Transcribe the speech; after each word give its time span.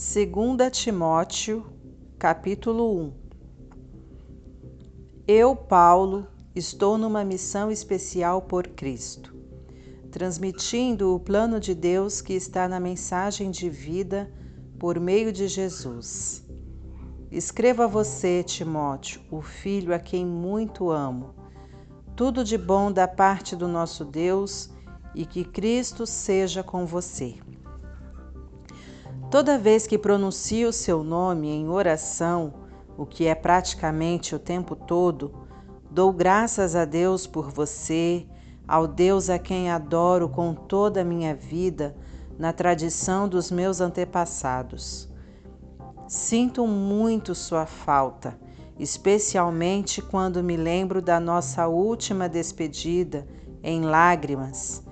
2 0.00 0.70
Timóteo, 0.70 1.66
capítulo 2.20 3.00
1 3.00 3.12
Eu, 5.26 5.56
Paulo, 5.56 6.28
estou 6.54 6.96
numa 6.96 7.24
missão 7.24 7.68
especial 7.68 8.42
por 8.42 8.68
Cristo, 8.68 9.34
transmitindo 10.12 11.12
o 11.12 11.18
plano 11.18 11.58
de 11.58 11.74
Deus 11.74 12.20
que 12.20 12.32
está 12.32 12.68
na 12.68 12.78
mensagem 12.78 13.50
de 13.50 13.68
vida 13.68 14.32
por 14.78 15.00
meio 15.00 15.32
de 15.32 15.48
Jesus. 15.48 16.46
Escreva 17.28 17.86
a 17.86 17.88
você, 17.88 18.44
Timóteo, 18.44 19.20
o 19.28 19.42
filho 19.42 19.92
a 19.92 19.98
quem 19.98 20.24
muito 20.24 20.92
amo, 20.92 21.34
tudo 22.14 22.44
de 22.44 22.56
bom 22.56 22.92
da 22.92 23.08
parte 23.08 23.56
do 23.56 23.66
nosso 23.66 24.04
Deus 24.04 24.70
e 25.12 25.26
que 25.26 25.42
Cristo 25.42 26.06
seja 26.06 26.62
com 26.62 26.86
você. 26.86 27.47
Toda 29.30 29.58
vez 29.58 29.86
que 29.86 29.98
pronuncio 29.98 30.70
o 30.70 30.72
seu 30.72 31.04
nome 31.04 31.50
em 31.50 31.68
oração, 31.68 32.54
o 32.96 33.04
que 33.04 33.26
é 33.26 33.34
praticamente 33.34 34.34
o 34.34 34.38
tempo 34.38 34.74
todo, 34.74 35.46
dou 35.90 36.10
graças 36.10 36.74
a 36.74 36.86
Deus 36.86 37.26
por 37.26 37.50
você, 37.50 38.26
ao 38.66 38.86
Deus 38.86 39.28
a 39.28 39.38
quem 39.38 39.70
adoro 39.70 40.30
com 40.30 40.54
toda 40.54 41.02
a 41.02 41.04
minha 41.04 41.34
vida, 41.34 41.94
na 42.38 42.54
tradição 42.54 43.28
dos 43.28 43.50
meus 43.50 43.82
antepassados. 43.82 45.10
Sinto 46.06 46.66
muito 46.66 47.34
sua 47.34 47.66
falta, 47.66 48.38
especialmente 48.78 50.00
quando 50.00 50.42
me 50.42 50.56
lembro 50.56 51.02
da 51.02 51.20
nossa 51.20 51.68
última 51.68 52.30
despedida 52.30 53.28
em 53.62 53.82
lágrimas 53.82 54.82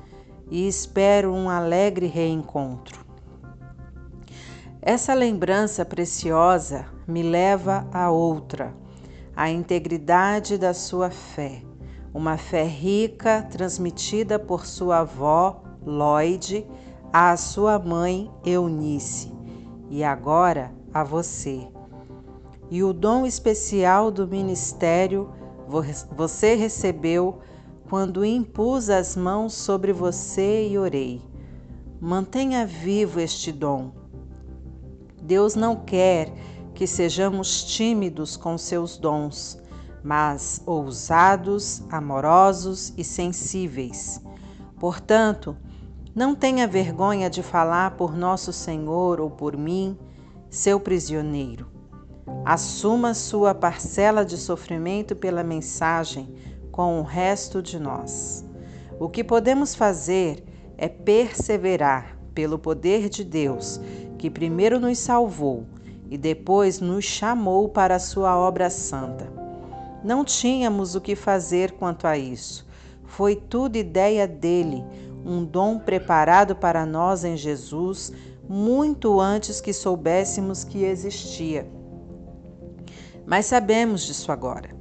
e 0.51 0.69
espero 0.69 1.33
um 1.33 1.49
alegre 1.49 2.07
reencontro. 2.07 3.05
Essa 4.88 5.15
lembrança 5.15 5.84
preciosa 5.84 6.87
me 7.09 7.20
leva 7.20 7.88
a 7.92 8.09
outra, 8.09 8.73
a 9.34 9.51
integridade 9.51 10.56
da 10.56 10.73
sua 10.73 11.10
fé, 11.10 11.60
uma 12.15 12.37
fé 12.37 12.62
rica 12.62 13.42
transmitida 13.51 14.38
por 14.38 14.64
sua 14.64 14.98
avó, 14.98 15.60
Lloyd, 15.84 16.64
à 17.12 17.37
sua 17.37 17.80
mãe, 17.80 18.30
Eunice, 18.45 19.34
e 19.90 20.04
agora 20.04 20.73
a 20.95 21.02
você. 21.02 21.66
E 22.70 22.84
o 22.84 22.92
dom 22.92 23.26
especial 23.26 24.12
do 24.12 24.24
ministério 24.24 25.32
você 26.16 26.54
recebeu 26.54 27.40
quando 27.90 28.24
impus 28.24 28.88
as 28.88 29.16
mãos 29.16 29.52
sobre 29.52 29.92
você 29.92 30.68
e 30.68 30.79
orei. 30.79 31.20
Mantenha 32.01 32.64
vivo 32.64 33.18
este 33.18 33.51
dom 33.51 34.05
Deus 35.27 35.57
não 35.57 35.74
quer 35.74 36.32
que 36.73 36.87
sejamos 36.87 37.65
tímidos 37.65 38.37
com 38.37 38.57
seus 38.57 38.96
dons, 38.96 39.59
mas 40.05 40.63
ousados, 40.65 41.82
amorosos 41.91 42.95
e 42.96 43.02
sensíveis. 43.02 44.23
Portanto, 44.79 45.57
não 46.15 46.35
tenha 46.35 46.69
vergonha 46.69 47.29
de 47.29 47.43
falar 47.43 47.97
por 47.97 48.16
nosso 48.16 48.52
Senhor 48.52 49.21
ou 49.21 49.29
por 49.29 49.57
mim, 49.57 49.99
seu 50.49 50.79
prisioneiro. 50.79 51.66
Assuma 52.45 53.13
sua 53.13 53.52
parcela 53.52 54.24
de 54.24 54.37
sofrimento 54.37 55.16
pela 55.16 55.43
mensagem 55.43 56.32
com 56.71 57.01
o 57.01 57.02
resto 57.02 57.60
de 57.60 57.80
nós. 57.80 58.45
O 59.01 59.09
que 59.09 59.24
podemos 59.24 59.74
fazer 59.74 60.45
é 60.79 60.88
perseverar 60.88 62.16
pelo 62.37 62.59
poder 62.59 63.09
de 63.09 63.24
Deus 63.24 63.80
que 64.19 64.31
primeiro 64.31 64.78
nos 64.78 64.98
salvou 64.98 65.65
e 66.10 66.19
depois 66.19 66.80
nos 66.80 67.04
chamou 67.04 67.69
para 67.69 67.97
a 67.97 67.98
sua 67.98 68.36
obra 68.36 68.69
santa. 68.69 69.26
Não 70.04 70.22
tínhamos 70.22 70.94
o 70.94 71.00
que 71.00 71.16
fazer 71.16 71.72
quanto 71.72 72.06
a 72.06 72.16
isso. 72.16 72.66
Foi 73.06 73.34
tudo 73.34 73.76
ideia 73.76 74.28
dele, 74.28 74.84
um 75.25 75.44
dom 75.44 75.78
preparado 75.78 76.54
para 76.54 76.84
nós 76.84 77.25
em 77.25 77.36
Jesus 77.36 78.12
muito 78.48 79.19
antes 79.19 79.60
que 79.60 79.72
soubéssemos 79.72 80.62
que 80.62 80.84
existia. 80.84 81.66
Mas 83.25 83.46
sabemos 83.46 84.02
disso 84.02 84.30
agora. 84.30 84.76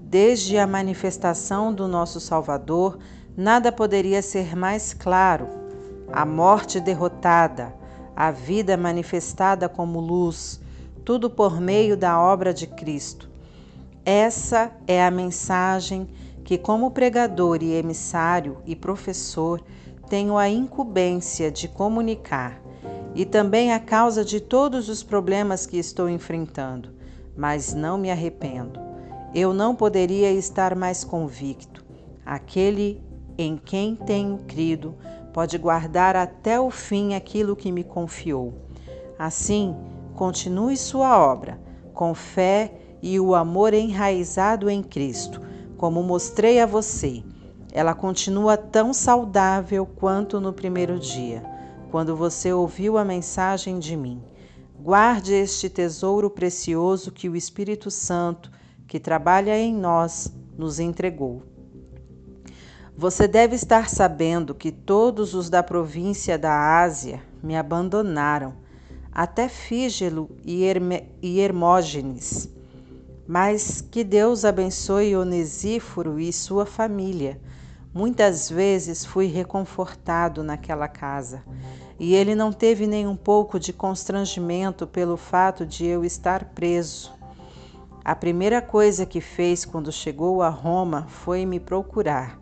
Desde 0.00 0.56
a 0.56 0.66
manifestação 0.66 1.74
do 1.74 1.86
nosso 1.86 2.18
Salvador, 2.18 2.98
nada 3.36 3.70
poderia 3.70 4.22
ser 4.22 4.56
mais 4.56 4.94
claro. 4.94 5.59
A 6.12 6.26
morte 6.26 6.80
derrotada, 6.80 7.74
a 8.16 8.30
vida 8.30 8.76
manifestada 8.76 9.68
como 9.68 10.00
luz, 10.00 10.60
tudo 11.04 11.30
por 11.30 11.60
meio 11.60 11.96
da 11.96 12.20
obra 12.20 12.52
de 12.52 12.66
Cristo. 12.66 13.30
Essa 14.04 14.72
é 14.86 15.04
a 15.04 15.10
mensagem 15.10 16.08
que, 16.44 16.58
como 16.58 16.90
pregador 16.90 17.62
e 17.62 17.72
emissário 17.72 18.58
e 18.66 18.74
professor, 18.74 19.62
tenho 20.08 20.36
a 20.36 20.48
incumbência 20.48 21.50
de 21.50 21.68
comunicar, 21.68 22.60
e 23.14 23.24
também 23.24 23.72
a 23.72 23.78
causa 23.78 24.24
de 24.24 24.40
todos 24.40 24.88
os 24.88 25.04
problemas 25.04 25.64
que 25.64 25.78
estou 25.78 26.08
enfrentando, 26.08 26.90
mas 27.36 27.72
não 27.72 27.96
me 27.96 28.10
arrependo. 28.10 28.80
Eu 29.32 29.54
não 29.54 29.76
poderia 29.76 30.32
estar 30.32 30.74
mais 30.74 31.04
convicto. 31.04 31.84
Aquele 32.26 33.00
em 33.38 33.56
quem 33.56 33.94
tenho 33.94 34.38
crido 34.38 34.96
pode 35.32 35.56
guardar 35.58 36.16
até 36.16 36.60
o 36.60 36.70
fim 36.70 37.14
aquilo 37.14 37.56
que 37.56 37.70
me 37.72 37.84
confiou. 37.84 38.54
Assim, 39.18 39.76
continue 40.14 40.76
sua 40.76 41.18
obra, 41.18 41.60
com 41.92 42.14
fé 42.14 42.72
e 43.02 43.18
o 43.20 43.34
amor 43.34 43.74
enraizado 43.74 44.68
em 44.68 44.82
Cristo, 44.82 45.40
como 45.76 46.02
mostrei 46.02 46.60
a 46.60 46.66
você. 46.66 47.22
Ela 47.72 47.94
continua 47.94 48.56
tão 48.56 48.92
saudável 48.92 49.86
quanto 49.86 50.40
no 50.40 50.52
primeiro 50.52 50.98
dia, 50.98 51.42
quando 51.90 52.16
você 52.16 52.52
ouviu 52.52 52.98
a 52.98 53.04
mensagem 53.04 53.78
de 53.78 53.96
mim. 53.96 54.22
Guarde 54.82 55.34
este 55.34 55.68
tesouro 55.68 56.30
precioso 56.30 57.12
que 57.12 57.28
o 57.28 57.36
Espírito 57.36 57.90
Santo, 57.90 58.50
que 58.86 58.98
trabalha 58.98 59.56
em 59.58 59.74
nós, 59.74 60.32
nos 60.56 60.80
entregou. 60.80 61.42
Você 63.00 63.26
deve 63.26 63.56
estar 63.56 63.88
sabendo 63.88 64.54
que 64.54 64.70
todos 64.70 65.32
os 65.32 65.48
da 65.48 65.62
província 65.62 66.36
da 66.36 66.82
Ásia 66.82 67.22
me 67.42 67.56
abandonaram, 67.56 68.52
até 69.10 69.48
Fígelo 69.48 70.28
e, 70.44 70.64
Herme, 70.64 71.10
e 71.22 71.40
Hermógenes. 71.40 72.50
Mas 73.26 73.80
que 73.80 74.04
Deus 74.04 74.44
abençoe 74.44 75.16
Onesíforo 75.16 76.20
e 76.20 76.30
sua 76.30 76.66
família. 76.66 77.40
Muitas 77.94 78.50
vezes 78.50 79.02
fui 79.02 79.28
reconfortado 79.28 80.44
naquela 80.44 80.86
casa, 80.86 81.42
e 81.98 82.14
ele 82.14 82.34
não 82.34 82.52
teve 82.52 82.86
nem 82.86 83.06
um 83.06 83.16
pouco 83.16 83.58
de 83.58 83.72
constrangimento 83.72 84.86
pelo 84.86 85.16
fato 85.16 85.64
de 85.64 85.86
eu 85.86 86.04
estar 86.04 86.44
preso. 86.54 87.14
A 88.04 88.14
primeira 88.14 88.60
coisa 88.60 89.06
que 89.06 89.22
fez 89.22 89.64
quando 89.64 89.90
chegou 89.90 90.42
a 90.42 90.50
Roma 90.50 91.06
foi 91.08 91.46
me 91.46 91.58
procurar 91.58 92.39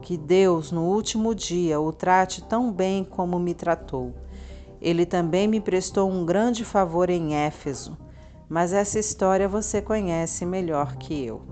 que 0.00 0.16
Deus, 0.16 0.72
no 0.72 0.82
último 0.82 1.34
dia, 1.34 1.80
o 1.80 1.92
trate 1.92 2.42
tão 2.42 2.72
bem 2.72 3.04
como 3.04 3.38
me 3.38 3.54
tratou. 3.54 4.14
Ele 4.80 5.04
também 5.04 5.46
me 5.46 5.60
prestou 5.60 6.10
um 6.10 6.24
grande 6.24 6.64
favor 6.64 7.10
em 7.10 7.34
Éfeso, 7.34 7.96
mas 8.48 8.72
essa 8.72 8.98
história 8.98 9.48
você 9.48 9.82
conhece 9.82 10.46
melhor 10.46 10.96
que 10.96 11.24
eu. 11.24 11.42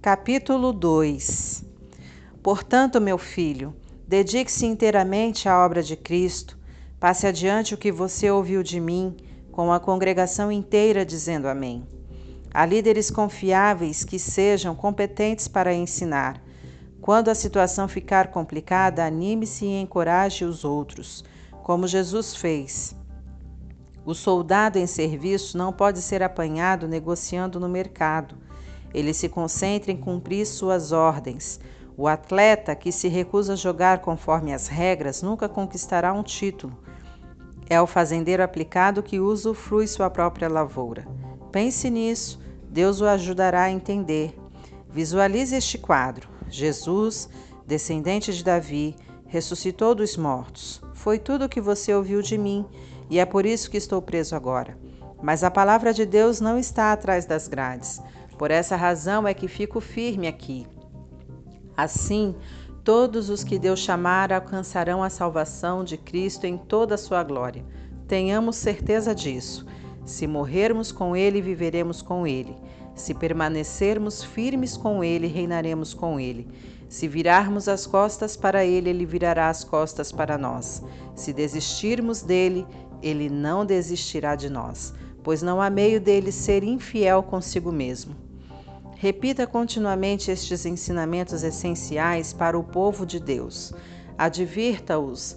Capítulo 0.00 0.72
2 0.72 1.64
Portanto, 2.42 3.00
meu 3.00 3.18
filho, 3.18 3.74
Dedique-se 4.08 4.64
inteiramente 4.64 5.48
à 5.48 5.58
obra 5.64 5.82
de 5.82 5.96
Cristo. 5.96 6.56
Passe 7.00 7.26
adiante 7.26 7.74
o 7.74 7.76
que 7.76 7.90
você 7.90 8.30
ouviu 8.30 8.62
de 8.62 8.78
mim, 8.78 9.16
com 9.50 9.72
a 9.72 9.80
congregação 9.80 10.52
inteira 10.52 11.04
dizendo 11.04 11.48
Amém. 11.48 11.84
Há 12.54 12.64
líderes 12.64 13.10
confiáveis 13.10 14.04
que 14.04 14.16
sejam 14.16 14.76
competentes 14.76 15.48
para 15.48 15.74
ensinar. 15.74 16.40
Quando 17.00 17.30
a 17.30 17.34
situação 17.34 17.88
ficar 17.88 18.28
complicada, 18.28 19.04
anime-se 19.04 19.64
e 19.64 19.80
encoraje 19.80 20.44
os 20.44 20.64
outros, 20.64 21.24
como 21.64 21.88
Jesus 21.88 22.36
fez. 22.36 22.94
O 24.04 24.14
soldado 24.14 24.78
em 24.78 24.86
serviço 24.86 25.58
não 25.58 25.72
pode 25.72 26.00
ser 26.00 26.22
apanhado 26.22 26.86
negociando 26.86 27.58
no 27.58 27.68
mercado. 27.68 28.36
Ele 28.94 29.12
se 29.12 29.28
concentra 29.28 29.90
em 29.90 29.96
cumprir 29.96 30.46
suas 30.46 30.92
ordens. 30.92 31.58
O 31.98 32.06
atleta 32.06 32.76
que 32.76 32.92
se 32.92 33.08
recusa 33.08 33.54
a 33.54 33.56
jogar 33.56 34.00
conforme 34.00 34.52
as 34.52 34.68
regras 34.68 35.22
nunca 35.22 35.48
conquistará 35.48 36.12
um 36.12 36.22
título. 36.22 36.76
É 37.70 37.80
o 37.80 37.86
fazendeiro 37.86 38.42
aplicado 38.42 39.02
que 39.02 39.18
usufrui 39.18 39.86
sua 39.86 40.10
própria 40.10 40.46
lavoura. 40.46 41.08
Pense 41.50 41.88
nisso, 41.88 42.38
Deus 42.68 43.00
o 43.00 43.06
ajudará 43.06 43.62
a 43.62 43.70
entender. 43.70 44.38
Visualize 44.90 45.56
este 45.56 45.78
quadro: 45.78 46.28
Jesus, 46.50 47.30
descendente 47.66 48.30
de 48.32 48.44
Davi, 48.44 48.94
ressuscitou 49.26 49.94
dos 49.94 50.18
mortos. 50.18 50.82
Foi 50.94 51.18
tudo 51.18 51.46
o 51.46 51.48
que 51.48 51.62
você 51.62 51.94
ouviu 51.94 52.20
de 52.20 52.36
mim, 52.36 52.66
e 53.08 53.18
é 53.18 53.24
por 53.24 53.46
isso 53.46 53.70
que 53.70 53.78
estou 53.78 54.02
preso 54.02 54.36
agora. 54.36 54.78
Mas 55.22 55.42
a 55.42 55.50
palavra 55.50 55.94
de 55.94 56.04
Deus 56.04 56.42
não 56.42 56.58
está 56.58 56.92
atrás 56.92 57.24
das 57.24 57.48
grades. 57.48 58.02
Por 58.36 58.50
essa 58.50 58.76
razão 58.76 59.26
é 59.26 59.32
que 59.32 59.48
fico 59.48 59.80
firme 59.80 60.28
aqui. 60.28 60.66
Assim, 61.76 62.34
todos 62.82 63.28
os 63.28 63.44
que 63.44 63.58
Deus 63.58 63.80
chamar 63.80 64.32
alcançarão 64.32 65.02
a 65.02 65.10
salvação 65.10 65.84
de 65.84 65.96
Cristo 65.96 66.46
em 66.46 66.56
toda 66.56 66.94
a 66.94 66.98
sua 66.98 67.22
glória. 67.22 67.64
Tenhamos 68.08 68.56
certeza 68.56 69.14
disso. 69.14 69.66
Se 70.04 70.26
morrermos 70.26 70.92
com 70.92 71.16
Ele, 71.16 71.42
viveremos 71.42 72.00
com 72.00 72.26
Ele. 72.26 72.56
Se 72.94 73.12
permanecermos 73.12 74.22
firmes 74.22 74.76
com 74.76 75.02
Ele, 75.02 75.26
reinaremos 75.26 75.92
com 75.92 76.18
Ele. 76.18 76.48
Se 76.88 77.08
virarmos 77.08 77.68
as 77.68 77.86
costas 77.86 78.36
para 78.36 78.64
Ele, 78.64 78.88
Ele 78.88 79.04
virará 79.04 79.48
as 79.48 79.64
costas 79.64 80.12
para 80.12 80.38
nós. 80.38 80.82
Se 81.14 81.32
desistirmos 81.32 82.22
dele, 82.22 82.64
Ele 83.02 83.28
não 83.28 83.66
desistirá 83.66 84.36
de 84.36 84.48
nós, 84.48 84.94
pois 85.22 85.42
não 85.42 85.60
há 85.60 85.68
meio 85.68 86.00
dele 86.00 86.30
ser 86.30 86.62
infiel 86.62 87.22
consigo 87.24 87.72
mesmo. 87.72 88.25
Repita 88.98 89.46
continuamente 89.46 90.30
estes 90.30 90.64
ensinamentos 90.64 91.42
essenciais 91.42 92.32
para 92.32 92.58
o 92.58 92.64
povo 92.64 93.04
de 93.04 93.20
Deus. 93.20 93.70
Advirta-os 94.16 95.36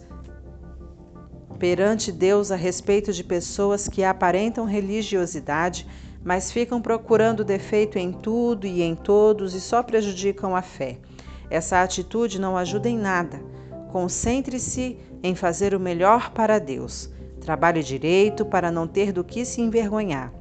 perante 1.59 2.09
Deus 2.09 2.51
a 2.51 2.55
respeito 2.55 3.11
de 3.11 3.21
pessoas 3.21 3.89
que 3.89 4.01
aparentam 4.01 4.63
religiosidade, 4.63 5.85
mas 6.23 6.53
ficam 6.53 6.81
procurando 6.81 7.43
defeito 7.43 7.99
em 7.99 8.13
tudo 8.13 8.65
e 8.65 8.81
em 8.81 8.95
todos 8.95 9.53
e 9.53 9.59
só 9.59 9.83
prejudicam 9.83 10.55
a 10.55 10.61
fé. 10.61 10.97
Essa 11.49 11.83
atitude 11.83 12.39
não 12.39 12.55
ajuda 12.55 12.87
em 12.87 12.97
nada. 12.97 13.43
Concentre-se 13.91 14.97
em 15.21 15.35
fazer 15.35 15.75
o 15.75 15.79
melhor 15.81 16.31
para 16.31 16.59
Deus. 16.59 17.09
Trabalhe 17.41 17.83
direito 17.83 18.45
para 18.45 18.71
não 18.71 18.87
ter 18.87 19.11
do 19.11 19.21
que 19.21 19.43
se 19.43 19.59
envergonhar. 19.59 20.38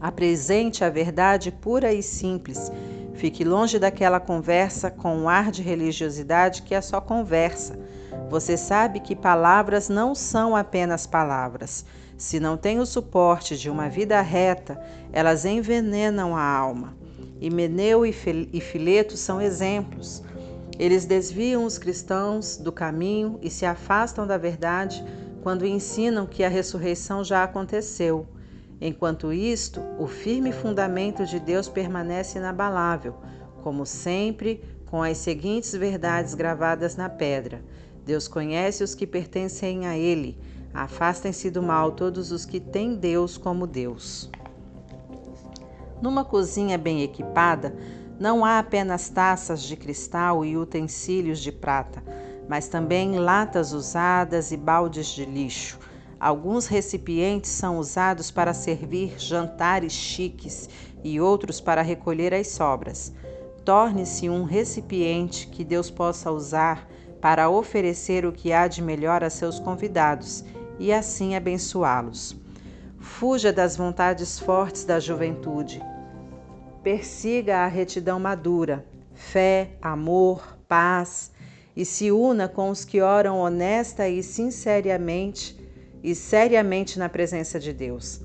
Apresente 0.00 0.84
a 0.84 0.90
verdade 0.90 1.50
pura 1.50 1.92
e 1.92 2.02
simples. 2.02 2.72
Fique 3.14 3.44
longe 3.44 3.78
daquela 3.78 4.18
conversa 4.18 4.90
com 4.90 5.16
um 5.16 5.28
ar 5.28 5.50
de 5.50 5.62
religiosidade 5.62 6.62
que 6.62 6.74
é 6.74 6.80
só 6.80 7.00
conversa 7.00 7.78
você 8.30 8.56
sabe 8.56 9.00
que 9.00 9.16
palavras 9.16 9.88
não 9.88 10.14
são 10.14 10.54
apenas 10.54 11.04
palavras. 11.04 11.84
Se 12.16 12.38
não 12.38 12.56
têm 12.56 12.78
o 12.78 12.86
suporte 12.86 13.58
de 13.58 13.68
uma 13.68 13.88
vida 13.88 14.20
reta, 14.20 14.80
elas 15.12 15.44
envenenam 15.44 16.36
a 16.36 16.42
alma. 16.44 16.94
Himeneu 17.40 18.06
e 18.06 18.12
Fileto 18.12 19.16
são 19.16 19.42
exemplos. 19.42 20.22
Eles 20.78 21.04
desviam 21.04 21.64
os 21.64 21.76
cristãos 21.76 22.56
do 22.56 22.70
caminho 22.70 23.36
e 23.42 23.50
se 23.50 23.66
afastam 23.66 24.28
da 24.28 24.38
verdade 24.38 25.04
quando 25.42 25.66
ensinam 25.66 26.24
que 26.24 26.44
a 26.44 26.48
ressurreição 26.48 27.24
já 27.24 27.42
aconteceu. 27.42 28.28
Enquanto 28.80 29.32
isto, 29.32 29.82
o 29.98 30.06
firme 30.06 30.52
fundamento 30.52 31.26
de 31.26 31.38
Deus 31.38 31.68
permanece 31.68 32.38
inabalável, 32.38 33.14
como 33.62 33.84
sempre, 33.84 34.64
com 34.86 35.02
as 35.02 35.18
seguintes 35.18 35.72
verdades 35.72 36.34
gravadas 36.34 36.96
na 36.96 37.08
pedra: 37.08 37.62
Deus 38.06 38.26
conhece 38.26 38.82
os 38.82 38.94
que 38.94 39.06
pertencem 39.06 39.86
a 39.86 39.98
Ele. 39.98 40.38
Afastem-se 40.72 41.50
do 41.50 41.62
mal 41.62 41.92
todos 41.92 42.32
os 42.32 42.46
que 42.46 42.58
têm 42.58 42.94
Deus 42.94 43.36
como 43.36 43.66
Deus. 43.66 44.30
Numa 46.00 46.24
cozinha 46.24 46.78
bem 46.78 47.02
equipada, 47.02 47.76
não 48.18 48.44
há 48.44 48.58
apenas 48.58 49.08
taças 49.10 49.62
de 49.62 49.76
cristal 49.76 50.44
e 50.44 50.56
utensílios 50.56 51.40
de 51.40 51.52
prata, 51.52 52.02
mas 52.48 52.68
também 52.68 53.18
latas 53.18 53.72
usadas 53.72 54.52
e 54.52 54.56
baldes 54.56 55.08
de 55.08 55.26
lixo. 55.26 55.78
Alguns 56.20 56.66
recipientes 56.66 57.50
são 57.50 57.78
usados 57.78 58.30
para 58.30 58.52
servir 58.52 59.18
jantares 59.18 59.94
chiques 59.94 60.68
e 61.02 61.18
outros 61.18 61.62
para 61.62 61.80
recolher 61.80 62.34
as 62.34 62.48
sobras. 62.48 63.10
Torne-se 63.64 64.28
um 64.28 64.44
recipiente 64.44 65.46
que 65.46 65.64
Deus 65.64 65.90
possa 65.90 66.30
usar 66.30 66.86
para 67.22 67.48
oferecer 67.48 68.26
o 68.26 68.32
que 68.32 68.52
há 68.52 68.68
de 68.68 68.82
melhor 68.82 69.24
a 69.24 69.30
seus 69.30 69.58
convidados 69.58 70.44
e 70.78 70.92
assim 70.92 71.34
abençoá-los. 71.34 72.36
Fuja 72.98 73.50
das 73.50 73.74
vontades 73.74 74.38
fortes 74.38 74.84
da 74.84 75.00
juventude. 75.00 75.82
Persiga 76.82 77.60
a 77.60 77.66
retidão 77.66 78.20
madura, 78.20 78.84
fé, 79.14 79.70
amor, 79.80 80.58
paz 80.68 81.30
e 81.74 81.84
se 81.86 82.12
una 82.12 82.46
com 82.46 82.68
os 82.68 82.84
que 82.84 83.00
oram 83.00 83.38
honesta 83.38 84.06
e 84.06 84.22
sinceramente 84.22 85.59
e 86.02 86.14
seriamente 86.14 86.98
na 86.98 87.08
presença 87.08 87.58
de 87.58 87.72
Deus. 87.72 88.20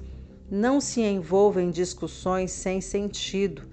Não 0.50 0.80
se 0.80 1.02
envolva 1.02 1.62
em 1.62 1.72
discussões 1.72 2.52
sem 2.52 2.80
sentido, 2.82 3.64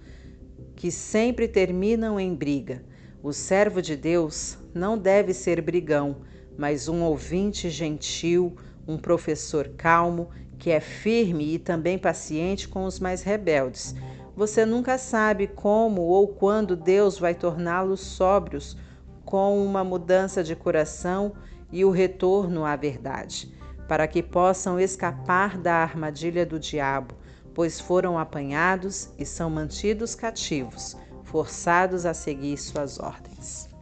que 0.75 0.91
sempre 0.91 1.47
terminam 1.47 2.19
em 2.19 2.35
briga. 2.35 2.85
O 3.23 3.33
servo 3.33 3.81
de 3.81 3.97
Deus 3.97 4.59
não 4.75 4.99
deve 4.99 5.33
ser 5.33 5.61
brigão, 5.61 6.23
mas 6.57 6.89
um 6.89 7.03
ouvinte 7.03 7.71
gentil, 7.71 8.57
um 8.87 8.97
professor 8.99 9.69
calmo, 9.77 10.31
que 10.59 10.71
é 10.71 10.81
firme 10.81 11.55
e 11.55 11.59
também 11.59 11.99
paciente 11.99 12.69
com 12.69 12.85
os 12.85 12.99
mais 12.99 13.23
rebeldes. 13.23 13.95
Você 14.35 14.65
nunca 14.65 14.97
sabe 14.97 15.47
como 15.47 16.03
ou 16.03 16.29
quando 16.29 16.75
Deus 16.75 17.19
vai 17.19 17.35
torná-los 17.35 18.01
sóbrios 18.01 18.77
com 19.25 19.65
uma 19.65 19.85
mudança 19.85 20.43
de 20.43 20.57
coração 20.57 21.33
e 21.71 21.85
o 21.85 21.91
retorno 21.91 22.65
à 22.65 22.77
verdade, 22.77 23.53
para 23.89 24.07
que 24.07 24.23
possam 24.23 24.79
escapar 24.79 25.59
da 25.59 25.77
armadilha 25.77 26.47
do 26.47 26.59
diabo, 26.59 27.15
pois 27.55 27.81
foram 27.81 28.19
apanhados 28.19 29.11
e 29.19 29.27
são 29.27 29.51
mantidos 29.51 30.15
cativos, 30.15 30.97
forçados 31.25 32.07
a 32.07 32.15
seguir 32.15 32.57
suas 32.57 32.99
ordens. 32.99 33.73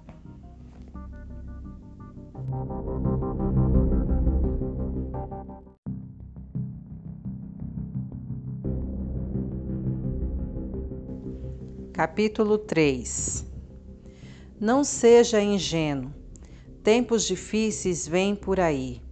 Capítulo 11.92 12.57
3 12.57 13.45
Não 14.59 14.83
seja 14.83 15.42
ingênuo. 15.42 16.11
Tempos 16.83 17.26
difíceis 17.26 18.09
vêm 18.09 18.35
por 18.35 18.59
aí. 18.59 19.02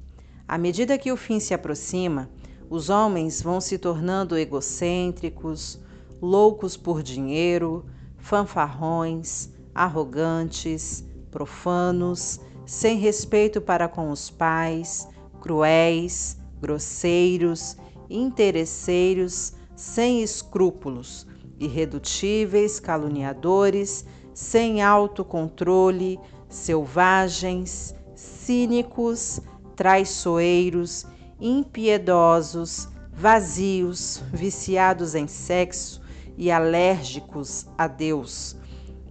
À 0.49 0.57
medida 0.57 0.97
que 0.97 1.13
o 1.13 1.17
fim 1.17 1.39
se 1.39 1.53
aproxima, 1.53 2.31
os 2.71 2.89
homens 2.89 3.43
vão 3.43 3.61
se 3.61 3.77
tornando 3.77 4.35
egocêntricos, 4.35 5.79
loucos 6.23 6.75
por 6.75 7.03
dinheiro, 7.03 7.85
fanfarrões, 8.17 9.51
arrogantes, 9.75 11.05
profanos, 11.31 12.41
sem 12.65 12.97
respeito 12.97 13.61
para 13.61 13.89
com 13.89 14.11
os 14.11 14.31
pais, 14.31 15.07
cruéis, 15.39 16.39
grosseiros, 16.59 17.77
interesseiros, 18.09 19.53
sem 19.77 20.23
escrúpulos 20.23 21.27
irredutíveis, 21.61 22.81
caluniadores, 22.81 24.05
sem 24.33 24.81
autocontrole, 24.81 26.19
selvagens, 26.49 27.95
cínicos, 28.15 29.41
traiçoeiros, 29.79 31.07
impiedosos, 31.41 32.89
vazios, 33.13 34.21
viciados 34.33 35.15
em 35.15 35.29
sexo 35.29 36.03
e 36.37 36.51
alérgicos 36.51 37.65
a 37.79 37.87
Deus. 37.87 38.57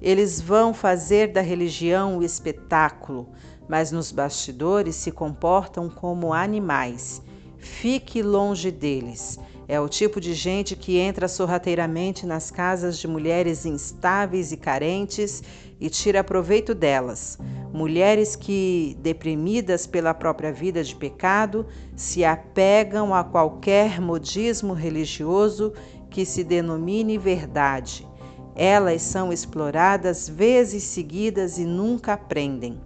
Eles 0.02 0.42
vão 0.42 0.74
fazer 0.74 1.32
da 1.32 1.40
religião 1.40 2.18
o 2.18 2.24
espetáculo, 2.24 3.30
mas 3.70 3.94
nos 3.94 4.12
bastidores 4.12 4.98
se 4.98 5.10
comportam 5.10 5.90
como 5.90 6.34
animais. 6.34 7.22
Fique 7.58 8.22
longe 8.22 8.70
deles. 8.70 9.40
É 9.70 9.80
o 9.80 9.88
tipo 9.88 10.20
de 10.20 10.34
gente 10.34 10.76
que 10.76 10.98
entra 10.98 11.30
sorrateiramente 11.30 12.26
nas 12.26 12.52
casas 12.52 12.98
de 12.98 13.08
mulheres 13.08 13.66
instáveis 13.66 14.52
e 14.52 14.58
carentes 14.58 15.42
e 15.80 15.90
tira 15.90 16.26
proveito 16.26 16.76
delas. 16.76 17.38
Mulheres 17.74 18.36
que, 18.36 18.98
deprimidas 19.02 19.86
pela 19.86 20.14
própria 20.14 20.52
vida 20.52 20.84
de 20.84 20.96
pecado, 20.96 21.66
se 21.96 22.24
apegam 22.24 23.14
a 23.14 23.24
qualquer 23.24 24.00
modismo 24.00 24.74
religioso 24.74 25.74
que 26.10 26.26
se 26.26 26.44
denomine 26.44 27.18
verdade. 27.18 28.08
Elas 28.56 29.02
são 29.02 29.32
exploradas 29.32 30.28
vezes 30.28 30.84
seguidas 30.84 31.58
e 31.58 31.66
nunca 31.66 32.14
aprendem. 32.14 32.80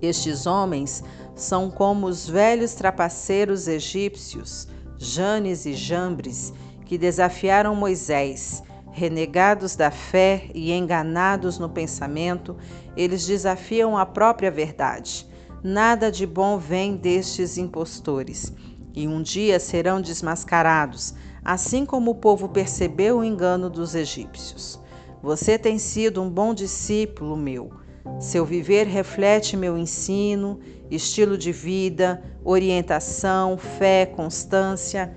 Estes 0.00 0.46
homens 0.46 1.04
são 1.34 1.70
como 1.70 2.06
os 2.06 2.28
velhos 2.28 2.74
trapaceiros 2.74 3.68
egípcios 3.68 4.66
Janes 4.98 5.64
e 5.64 5.74
Jambres, 5.74 6.52
que 6.84 6.98
desafiaram 6.98 7.74
Moisés. 7.76 8.62
Renegados 8.98 9.76
da 9.76 9.92
fé 9.92 10.50
e 10.52 10.72
enganados 10.72 11.56
no 11.56 11.68
pensamento, 11.68 12.56
eles 12.96 13.24
desafiam 13.24 13.96
a 13.96 14.04
própria 14.04 14.50
verdade. 14.50 15.24
Nada 15.62 16.10
de 16.10 16.26
bom 16.26 16.58
vem 16.58 16.96
destes 16.96 17.56
impostores, 17.56 18.52
e 18.92 19.06
um 19.06 19.22
dia 19.22 19.60
serão 19.60 20.00
desmascarados, 20.00 21.14
assim 21.44 21.86
como 21.86 22.10
o 22.10 22.14
povo 22.16 22.48
percebeu 22.48 23.18
o 23.18 23.24
engano 23.24 23.70
dos 23.70 23.94
egípcios. 23.94 24.80
Você 25.22 25.56
tem 25.56 25.78
sido 25.78 26.20
um 26.20 26.28
bom 26.28 26.52
discípulo 26.52 27.36
meu. 27.36 27.70
Seu 28.18 28.44
viver 28.44 28.88
reflete 28.88 29.56
meu 29.56 29.78
ensino, 29.78 30.58
estilo 30.90 31.38
de 31.38 31.52
vida, 31.52 32.20
orientação, 32.44 33.56
fé, 33.56 34.06
constância, 34.06 35.16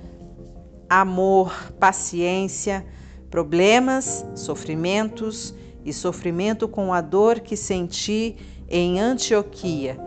amor, 0.88 1.74
paciência, 1.80 2.86
problemas, 3.32 4.26
sofrimentos 4.36 5.56
e 5.86 5.94
sofrimento 5.94 6.68
com 6.68 6.94
a 6.94 7.00
dor 7.00 7.40
que 7.40 7.56
senti 7.56 8.36
em 8.70 9.00
Antioquia, 9.00 9.98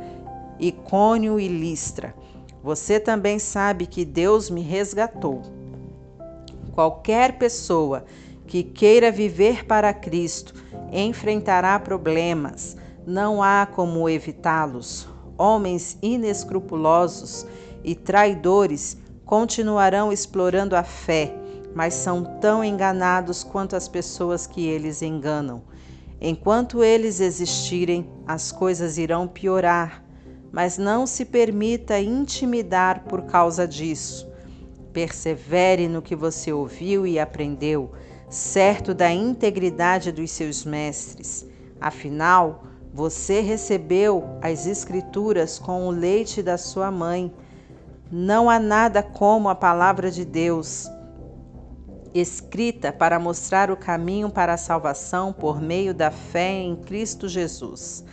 Icônio 0.61 1.40
e 1.40 1.49
Listra. 1.49 2.14
Você 2.62 3.00
também 3.00 3.38
sabe 3.38 3.87
que 3.87 4.04
Deus 4.04 4.50
me 4.50 4.61
resgatou. 4.61 5.43
Qualquer 6.73 7.38
pessoa 7.38 8.04
que 8.47 8.62
queira 8.62 9.11
viver 9.11 9.64
para 9.64 9.93
Cristo 9.93 10.54
enfrentará 10.93 11.78
problemas, 11.81 12.76
não 13.07 13.43
há 13.43 13.66
como 13.66 14.09
evitá-los. 14.09 15.09
Homens 15.37 15.99
inescrupulosos 16.02 17.47
e 17.83 17.95
traidores 17.95 18.99
continuarão 19.25 20.12
explorando 20.12 20.76
a 20.76 20.83
fé, 20.83 21.35
mas 21.75 21.95
são 21.95 22.23
tão 22.40 22.64
enganados 22.64 23.43
quanto 23.43 23.75
as 23.75 23.88
pessoas 23.88 24.47
que 24.47 24.66
eles 24.66 25.02
enganam. 25.02 25.62
Enquanto 26.21 26.83
eles 26.83 27.21
existirem, 27.21 28.09
as 28.26 28.52
coisas 28.52 28.97
irão 28.97 29.26
piorar, 29.26 30.02
mas 30.52 30.78
não 30.78 31.07
se 31.07 31.25
permita 31.25 31.99
intimidar 31.99 33.04
por 33.04 33.23
causa 33.23 33.66
disso. 33.66 34.26
Persevere 34.93 35.88
no 35.88 36.00
que 36.00 36.14
você 36.14 36.52
ouviu 36.52 37.07
e 37.07 37.19
aprendeu 37.19 37.90
certo 38.35 38.93
da 38.93 39.12
integridade 39.12 40.11
dos 40.11 40.31
seus 40.31 40.64
mestres. 40.64 41.47
Afinal, 41.81 42.64
você 42.93 43.40
recebeu 43.40 44.25
as 44.40 44.66
Escrituras 44.66 45.59
com 45.59 45.87
o 45.87 45.90
leite 45.90 46.43
da 46.43 46.57
sua 46.57 46.90
mãe. 46.90 47.33
Não 48.11 48.49
há 48.49 48.59
nada 48.59 49.02
como 49.02 49.49
a 49.49 49.54
palavra 49.54 50.11
de 50.11 50.25
Deus, 50.25 50.88
escrita 52.14 52.92
para 52.92 53.18
mostrar 53.18 53.71
o 53.71 53.76
caminho 53.76 54.30
para 54.30 54.54
a 54.54 54.56
salvação 54.56 55.33
por 55.33 55.61
meio 55.61 55.92
da 55.92 56.11
fé 56.11 56.52
em 56.52 56.76
Cristo 56.76 57.28
Jesus. 57.28 58.04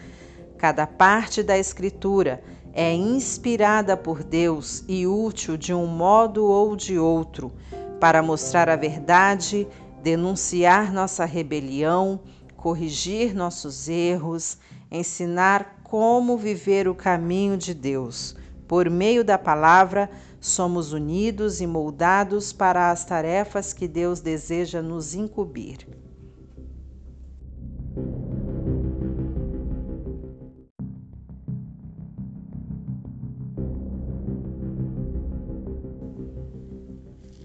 Cada 0.57 0.87
parte 0.87 1.43
da 1.43 1.57
Escritura 1.57 2.43
é 2.73 2.93
inspirada 2.93 3.95
por 3.95 4.23
Deus 4.23 4.83
e 4.87 5.05
útil 5.05 5.55
de 5.55 5.73
um 5.73 5.85
modo 5.85 6.45
ou 6.45 6.75
de 6.75 6.97
outro 6.97 7.51
para 7.99 8.23
mostrar 8.23 8.69
a 8.69 8.75
verdade 8.75 9.67
denunciar 10.01 10.91
nossa 10.91 11.25
rebelião, 11.25 12.21
corrigir 12.57 13.35
nossos 13.35 13.87
erros, 13.87 14.57
ensinar 14.91 15.81
como 15.83 16.37
viver 16.37 16.87
o 16.87 16.95
caminho 16.95 17.55
de 17.55 17.73
Deus. 17.73 18.35
Por 18.67 18.89
meio 18.89 19.23
da 19.23 19.37
palavra, 19.37 20.09
somos 20.41 20.91
unidos 20.91 21.61
e 21.61 21.67
moldados 21.67 22.51
para 22.51 22.91
as 22.91 23.05
tarefas 23.05 23.71
que 23.71 23.87
Deus 23.87 24.19
deseja 24.19 24.81
nos 24.81 25.15
incumbir. 25.15 25.87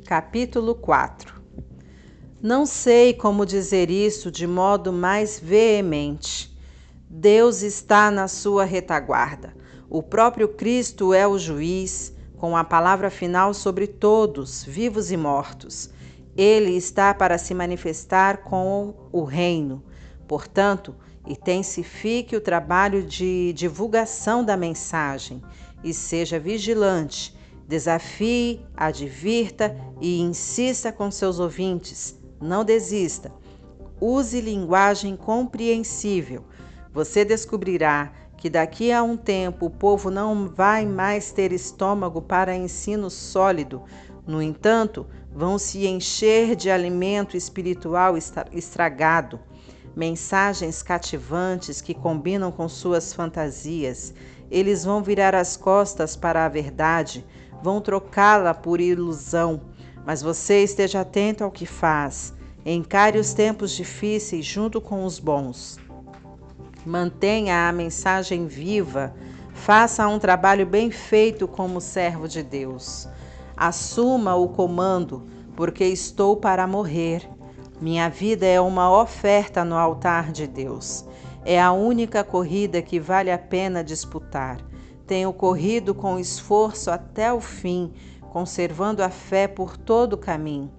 Capítulo 0.04 0.74
4 0.74 1.36
não 2.42 2.64
sei 2.64 3.12
como 3.12 3.44
dizer 3.44 3.90
isso 3.90 4.30
de 4.30 4.46
modo 4.46 4.92
mais 4.92 5.40
veemente. 5.40 6.56
Deus 7.10 7.60
está 7.62 8.08
na 8.08 8.28
sua 8.28 8.64
retaguarda. 8.64 9.52
O 9.90 10.00
próprio 10.00 10.46
Cristo 10.46 11.12
é 11.12 11.26
o 11.26 11.38
juiz, 11.38 12.12
com 12.36 12.56
a 12.56 12.64
palavra 12.64 13.10
final 13.10 13.54
sobre 13.54 13.86
todos, 13.86 14.64
vivos 14.64 15.10
e 15.10 15.16
mortos. 15.16 15.90
Ele 16.36 16.76
está 16.76 17.14
para 17.14 17.38
se 17.38 17.54
manifestar 17.54 18.38
com 18.38 18.94
o 19.10 19.24
reino. 19.24 19.82
Portanto, 20.28 20.94
intensifique 21.26 22.36
o 22.36 22.40
trabalho 22.40 23.02
de 23.02 23.52
divulgação 23.54 24.44
da 24.44 24.56
mensagem 24.56 25.42
e 25.82 25.94
seja 25.94 26.38
vigilante. 26.38 27.34
Desafie, 27.66 28.64
advirta 28.76 29.76
e 30.00 30.20
insista 30.20 30.92
com 30.92 31.10
seus 31.10 31.38
ouvintes 31.38 32.16
não 32.40 32.64
desista. 32.64 33.32
Use 34.00 34.40
linguagem 34.40 35.16
compreensível. 35.16 36.44
Você 36.92 37.24
descobrirá 37.24 38.12
que 38.46 38.50
daqui 38.50 38.92
a 38.92 39.02
um 39.02 39.16
tempo 39.16 39.66
o 39.66 39.70
povo 39.70 40.08
não 40.08 40.46
vai 40.48 40.86
mais 40.86 41.32
ter 41.32 41.50
estômago 41.50 42.22
para 42.22 42.54
ensino 42.54 43.10
sólido. 43.10 43.82
No 44.24 44.40
entanto, 44.40 45.04
vão 45.34 45.58
se 45.58 45.84
encher 45.84 46.54
de 46.54 46.70
alimento 46.70 47.36
espiritual 47.36 48.14
estragado, 48.52 49.40
mensagens 49.96 50.80
cativantes 50.80 51.80
que 51.80 51.92
combinam 51.92 52.52
com 52.52 52.68
suas 52.68 53.12
fantasias. 53.12 54.14
Eles 54.48 54.84
vão 54.84 55.02
virar 55.02 55.34
as 55.34 55.56
costas 55.56 56.14
para 56.14 56.44
a 56.44 56.48
verdade, 56.48 57.26
vão 57.60 57.80
trocá-la 57.80 58.54
por 58.54 58.80
ilusão 58.80 59.60
mas 60.04 60.22
você 60.22 60.62
esteja 60.62 61.00
atento 61.00 61.42
ao 61.42 61.50
que 61.50 61.66
faz. 61.66 62.32
Encare 62.64 63.18
os 63.18 63.34
tempos 63.34 63.72
difíceis 63.72 64.46
junto 64.46 64.80
com 64.80 65.04
os 65.04 65.18
bons. 65.18 65.80
Mantenha 66.86 67.68
a 67.68 67.72
mensagem 67.72 68.46
viva. 68.46 69.12
Faça 69.52 70.06
um 70.06 70.20
trabalho 70.20 70.64
bem 70.64 70.88
feito 70.88 71.48
como 71.48 71.80
servo 71.80 72.28
de 72.28 72.44
Deus. 72.44 73.08
Assuma 73.56 74.36
o 74.36 74.50
comando, 74.50 75.26
porque 75.56 75.82
estou 75.84 76.36
para 76.36 76.64
morrer. 76.64 77.28
Minha 77.80 78.08
vida 78.08 78.46
é 78.46 78.60
uma 78.60 78.88
oferta 78.88 79.64
no 79.64 79.74
altar 79.74 80.30
de 80.30 80.46
Deus. 80.46 81.04
É 81.44 81.60
a 81.60 81.72
única 81.72 82.22
corrida 82.22 82.80
que 82.80 83.00
vale 83.00 83.32
a 83.32 83.38
pena 83.38 83.82
disputar. 83.82 84.58
Tenho 85.08 85.32
corrido 85.32 85.92
com 85.92 86.20
esforço 86.20 86.88
até 86.88 87.32
o 87.32 87.40
fim 87.40 87.92
conservando 88.36 89.02
a 89.02 89.08
fé 89.08 89.48
por 89.48 89.76
todo 89.76 90.12
o 90.12 90.18
caminho. 90.18 90.70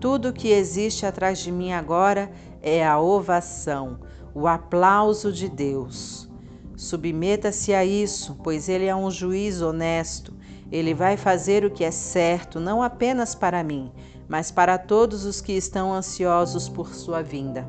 Tudo 0.00 0.32
que 0.32 0.48
existe 0.48 1.04
atrás 1.04 1.40
de 1.40 1.50
mim 1.50 1.72
agora 1.72 2.30
é 2.62 2.86
a 2.86 2.98
ovação, 3.00 3.98
o 4.34 4.46
aplauso 4.46 5.32
de 5.32 5.48
Deus. 5.48 6.28
Submeta-se 6.76 7.72
a 7.74 7.84
isso, 7.84 8.36
pois 8.42 8.68
Ele 8.68 8.86
é 8.86 8.94
um 8.94 9.10
juiz 9.10 9.60
honesto. 9.60 10.34
Ele 10.70 10.94
vai 10.94 11.16
fazer 11.16 11.64
o 11.64 11.70
que 11.70 11.84
é 11.84 11.90
certo, 11.90 12.58
não 12.58 12.82
apenas 12.82 13.34
para 13.34 13.62
mim, 13.62 13.92
mas 14.28 14.50
para 14.50 14.78
todos 14.78 15.24
os 15.24 15.40
que 15.40 15.52
estão 15.52 15.92
ansiosos 15.92 16.68
por 16.68 16.94
sua 16.94 17.22
vinda. 17.22 17.68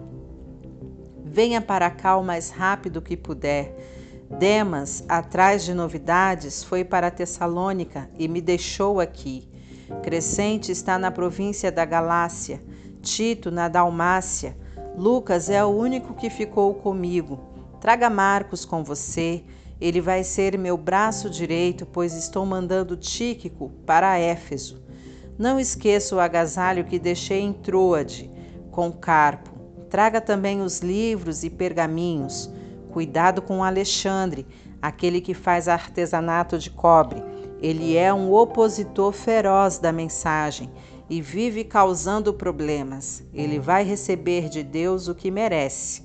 Venha 1.24 1.62
para 1.62 1.90
cá 1.90 2.18
o 2.18 2.24
mais 2.24 2.50
rápido 2.50 3.02
que 3.02 3.18
puder 3.18 3.76
Demas, 4.38 5.04
atrás 5.08 5.64
de 5.64 5.74
novidades, 5.74 6.64
foi 6.64 6.84
para 6.84 7.12
Tessalônica 7.12 8.10
e 8.18 8.28
me 8.28 8.42
deixou 8.42 9.00
aqui. 9.00 9.48
Crescente 10.02 10.72
está 10.72 10.98
na 10.98 11.12
província 11.12 11.72
da 11.72 11.86
Galácia, 11.86 12.64
Tito 13.02 13.52
na 13.52 13.68
Dalmácia. 13.68 14.58
Lucas 14.96 15.50
é 15.50 15.64
o 15.66 15.70
único 15.70 16.14
que 16.14 16.30
ficou 16.30 16.72
comigo. 16.76 17.40
Traga 17.82 18.12
Marcos 18.12 18.64
com 18.64 18.84
você. 18.84 19.44
Ele 19.82 20.00
vai 20.00 20.24
ser 20.24 20.58
meu 20.58 20.78
braço 20.78 21.30
direito, 21.32 21.86
pois 21.86 22.14
estou 22.14 22.46
mandando 22.46 22.96
Tíquico 22.96 23.72
para 23.88 24.20
Éfeso. 24.20 24.84
Não 25.38 25.60
esqueça 25.60 26.16
o 26.16 26.20
agasalho 26.20 26.86
que 26.86 27.00
deixei 27.00 27.42
em 27.42 27.52
Troade, 27.52 28.32
com 28.70 28.92
Carpo. 28.92 29.50
Traga 29.90 30.22
também 30.22 30.62
os 30.62 30.80
livros 30.80 31.44
e 31.44 31.50
pergaminhos. 31.50 32.50
Cuidado 32.92 33.42
com 33.42 33.64
Alexandre, 33.64 34.46
aquele 34.80 35.20
que 35.20 35.34
faz 35.34 35.68
artesanato 35.68 36.60
de 36.60 36.70
cobre. 36.70 37.22
Ele 37.60 37.98
é 37.98 38.14
um 38.14 38.32
opositor 38.32 39.12
feroz 39.12 39.80
da 39.80 39.92
mensagem 39.92 40.70
e 41.10 41.22
vive 41.22 41.64
causando 41.64 42.34
problemas. 42.34 43.24
Ele 43.34 43.60
vai 43.60 43.84
receber 43.84 44.50
de 44.50 44.64
Deus 44.64 45.08
o 45.08 45.16
que 45.16 45.30
merece. 45.30 46.04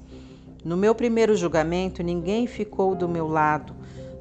No 0.65 0.77
meu 0.77 0.95
primeiro 0.95 1.37
julgamento, 1.37 2.03
ninguém 2.03 2.47
ficou 2.47 2.95
do 2.95 3.09
meu 3.09 3.29
lado. 3.29 3.75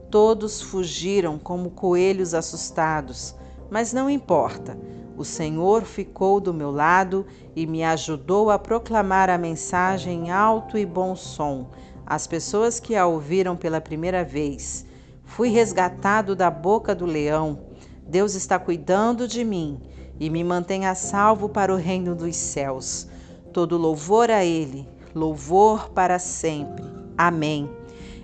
Todos 0.10 0.62
fugiram 0.62 1.38
como 1.38 1.72
coelhos 1.72 2.34
assustados. 2.34 3.36
Mas 3.69 3.91
não 3.91 4.10
importa. 4.10 4.77
O 5.17 5.25
Senhor 5.25 5.84
ficou 5.84 6.39
do 6.39 6.53
meu 6.53 6.72
lado 6.72 7.25
e 7.55 7.65
me 7.65 7.84
ajudou 7.84 8.51
a 8.51 8.60
proclamar 8.60 9.29
a 9.29 9.38
mensagem 9.38 10.27
em 10.27 10.31
alto 10.31 10.77
e 10.77 10.86
bom 10.86 11.15
som 11.15 11.72
às 12.05 12.25
pessoas 12.25 12.79
que 12.79 12.96
a 12.96 13.05
ouviram 13.05 13.57
pela 13.57 13.81
primeira 13.81 14.24
vez. 14.24 14.86
Fui 15.25 15.50
resgatado 15.50 16.36
da 16.36 16.50
boca 16.50 16.96
do 16.96 17.05
leão. 17.05 17.60
Deus 18.07 18.36
está 18.36 18.57
cuidando 18.57 19.27
de 19.27 19.43
mim 19.43 19.81
e 20.19 20.29
me 20.29 20.43
mantém 20.43 20.86
a 20.86 20.95
salvo 20.95 21.50
para 21.50 21.74
o 21.74 21.77
reino 21.77 22.15
dos 22.15 22.36
céus. 22.36 23.07
Todo 23.53 23.77
louvor 23.77 24.29
a 24.29 24.43
Ele, 24.43 24.88
louvor 25.13 25.89
para 25.89 26.19
sempre. 26.19 26.83
Amém. 27.17 27.69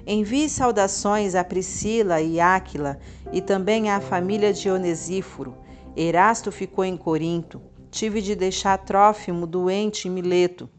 Envie 0.05 0.49
saudações 0.49 1.33
a 1.33 1.43
Priscila 1.43 2.21
e 2.21 2.39
Áquila 2.39 2.99
e 3.31 3.41
também 3.41 3.89
à 3.89 4.01
família 4.01 4.53
de 4.53 4.69
Onesíforo. 4.69 5.55
Erasto 5.95 6.51
ficou 6.51 6.83
em 6.83 6.97
Corinto. 6.97 7.61
Tive 7.89 8.21
de 8.21 8.35
deixar 8.35 8.77
Trófimo 8.79 9.47
doente 9.47 10.07
em 10.07 10.11
Mileto. 10.11 10.69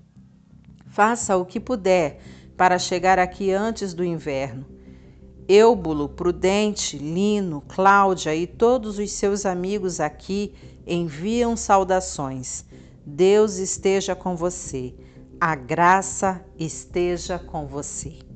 Faça 0.89 1.37
o 1.37 1.45
que 1.45 1.59
puder 1.59 2.21
para 2.57 2.79
chegar 2.79 3.19
aqui 3.19 3.51
antes 3.51 3.95
do 3.95 4.05
inverno. 4.05 4.74
Eubulo, 5.49 6.09
Prudente, 6.09 6.97
Lino, 6.97 7.63
Cláudia 7.69 8.35
e 8.35 8.47
todos 8.47 8.99
os 8.99 9.13
seus 9.13 9.45
amigos 9.45 10.01
aqui 10.01 10.55
enviam 10.87 11.57
saudações. 11.57 12.65
Deus 13.05 13.59
esteja 13.59 14.15
com 14.15 14.35
você. 14.35 14.95
A 15.41 15.55
graça 15.55 16.45
esteja 16.59 17.39
com 17.39 17.67
você. 17.67 18.34